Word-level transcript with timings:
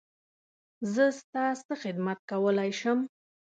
زه 0.93 1.05
ستا 1.19 1.45
څه 1.67 1.73
خدمت 1.83 2.19
کولی 2.29 2.71
شم؟ 2.79 2.99